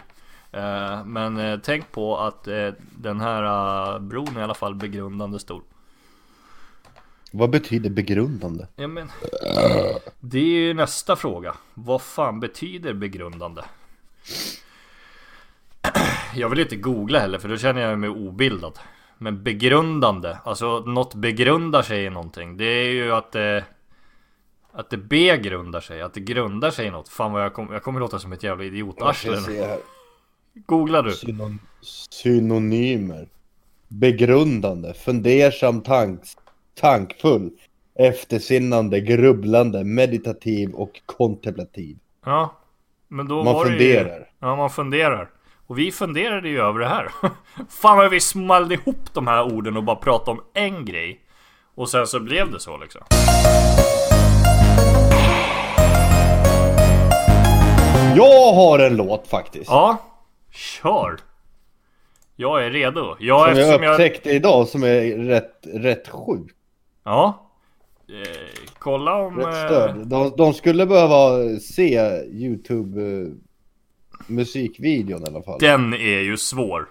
[0.52, 3.42] Eh, men eh, tänk på att eh, den här
[3.94, 5.62] eh, bron är i alla fall begrundande stor.
[7.30, 8.66] Vad betyder begrundande?
[8.76, 9.10] Ja, men,
[10.20, 11.54] det är ju nästa fråga.
[11.74, 13.62] Vad fan betyder begrundande?
[16.34, 18.78] Jag vill inte googla heller för då känner jag mig obildad.
[19.18, 22.56] Men begrundande, alltså något begrundar sig i någonting.
[22.56, 23.64] Det är ju att det...
[24.76, 27.08] Att det begrundar sig, att det grundar sig i något.
[27.08, 29.40] Fan vad jag, kom, jag kommer låta som ett jävla idiotarsle.
[29.48, 29.76] nu.
[30.66, 31.12] Googla du.
[31.12, 33.28] Synon synonymer.
[33.88, 36.20] Begrundande, fundersam, tank
[36.80, 37.50] tankfull,
[37.98, 41.98] eftersinnande, grubblande, meditativ och kontemplativ.
[42.24, 42.54] Ja.
[43.08, 44.18] Men då Man var Det funderar.
[44.18, 45.30] ju, ja, man funderar.
[45.66, 47.08] Och vi funderade ju över det här.
[47.68, 51.20] Fan vad vi smallde ihop de här orden och bara pratade om en grej.
[51.74, 53.02] Och sen så blev det så liksom.
[58.16, 59.70] Jag har en låt faktiskt.
[59.70, 59.96] Ja,
[60.52, 61.18] kör.
[62.36, 63.16] Jag är redo.
[63.18, 63.92] Jag, som jag eftersom jag...
[63.92, 66.50] upptäckte idag som är rätt, rätt sjuk.
[67.04, 67.50] Ja.
[68.08, 69.38] Eh, kolla om...
[69.38, 70.06] Rätt eh, störd.
[70.06, 73.28] De, de skulle behöva se YouTube eh,
[74.26, 75.58] musikvideon i alla fall.
[75.60, 76.88] Den är ju svår.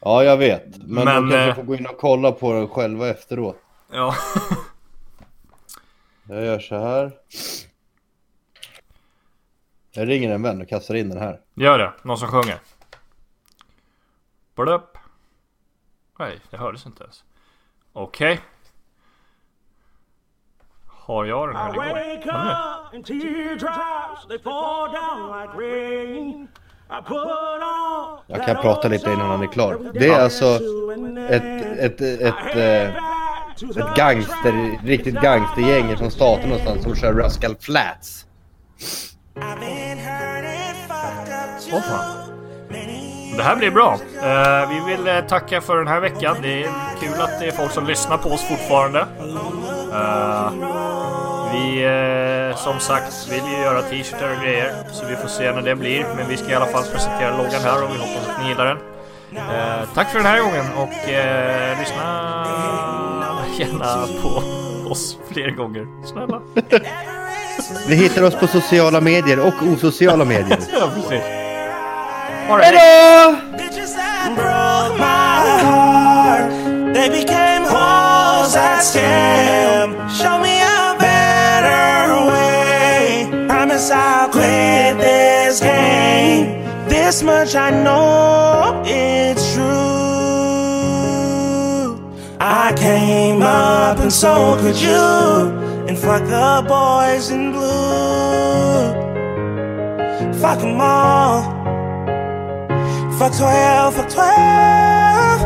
[0.00, 0.76] Ja, jag vet.
[0.76, 3.56] Men, Men, de kanske eh, får gå in och kolla på den själva efteråt.
[3.92, 4.14] Ja.
[6.28, 7.12] Jag gör så här.
[9.96, 11.40] Jag ringer en vän och kastar in den här.
[11.54, 11.92] Gör det.
[12.02, 12.58] Någon som sjunger.
[14.54, 14.98] Blup.
[16.18, 17.24] Nej, det hördes inte ens.
[17.92, 18.40] Okej.
[20.86, 21.72] Har jag den här?
[21.72, 21.84] Det går.
[21.84, 22.90] Wake Ja,
[28.28, 28.34] nu.
[28.34, 29.90] Jag kan prata lite innan han är klar.
[29.94, 30.44] Det är alltså
[31.30, 31.42] ett,
[31.78, 32.96] ett, ett, ett, eh,
[33.60, 38.26] ett gangster, riktigt gangstergäng från staten någonstans som kör Rascal Flats.
[41.72, 42.04] Åh fan.
[43.36, 43.98] Det här blir bra.
[44.22, 46.36] Eh, vi vill eh, tacka för den här veckan.
[46.42, 49.00] Det är kul att det är folk som lyssnar på oss fortfarande.
[49.92, 50.50] Eh,
[51.52, 54.72] vi eh, som sagt vill ju göra t-shirtar och grejer.
[54.92, 56.06] Så vi får se när det blir.
[56.16, 58.66] Men vi ska i alla fall presentera loggan här och vi hoppas att ni gillar
[58.66, 58.78] den.
[59.36, 62.02] Eh, tack för den här gången och eh, lyssna
[63.58, 64.42] gärna på
[64.90, 66.06] oss fler gånger.
[66.06, 66.40] Snälla.
[67.88, 70.58] Ni hittar oss på sociala medier och osociala medier.
[70.80, 71.45] Ja, precis.
[72.48, 73.58] Ha det.
[73.58, 76.46] Bitches that broke my heart.
[76.94, 79.96] They became hoes that scam.
[80.08, 83.26] Show me a better way.
[83.48, 86.62] Promise I'll quit this game.
[86.88, 89.66] This much I know it's true.
[92.38, 95.50] I came up and so could you.
[95.88, 98.92] And fuck the boys in blue.
[100.40, 101.55] Fuck them all.
[103.18, 105.40] Fuck 12, fuck 12.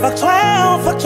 [0.00, 1.02] Fuck 12, fuck 12.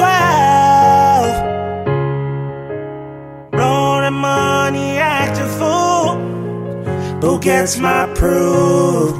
[3.50, 6.18] Blow the money, act a fool.
[7.20, 9.10] Who gets my proof?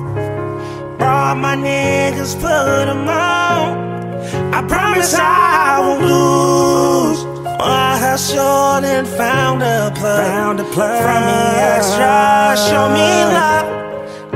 [0.99, 4.55] Brought my niggas, put them on.
[4.55, 7.25] I promise I won't lose.
[7.59, 10.25] I hustled and found a plug.
[10.25, 11.03] Found a plug.
[11.03, 13.76] From the extra, show me love.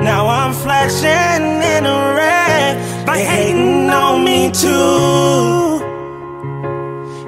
[0.03, 3.07] Now I'm flexing in a red.
[3.07, 5.81] They hating on me too.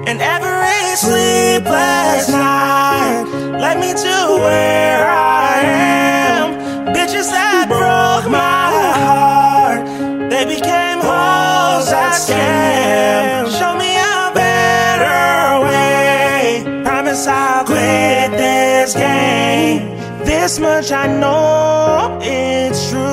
[0.07, 3.25] And every sleepless night
[3.59, 6.93] led me to where I am.
[6.95, 8.65] Bitches that broke my
[8.99, 9.85] heart,
[10.31, 13.49] they became hoes that scam.
[13.57, 16.83] Show me a better way.
[16.83, 19.95] Promise I'll quit this game.
[20.25, 23.03] This much I know it's true.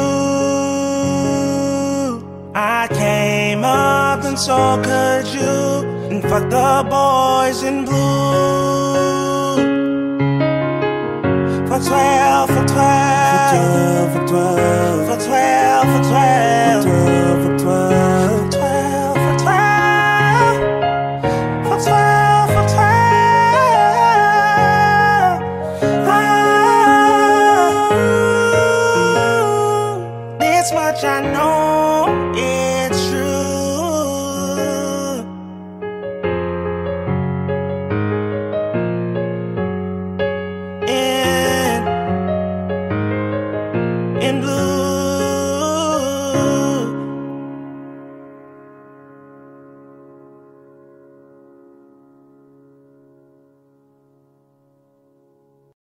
[2.54, 5.88] I came up and so could you.
[6.10, 8.00] And fuck the boys in blue.
[11.68, 14.12] For 12, for 12.
[14.12, 15.06] For 12, for 12.
[15.06, 16.84] For 12, for 12.
[16.84, 17.59] For 12, for 12.